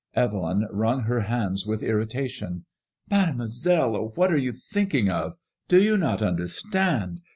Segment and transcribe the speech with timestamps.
[0.15, 2.65] Evelyn wrung her hands with irritation."
[3.11, 5.35] Mademoiselle, oh, what are you thinking of?
[5.69, 7.21] Do you not understand